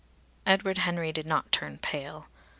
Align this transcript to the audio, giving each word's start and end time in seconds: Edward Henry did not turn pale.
Edward 0.47 0.79
Henry 0.79 1.11
did 1.11 1.27
not 1.27 1.51
turn 1.51 1.77
pale. 1.77 2.25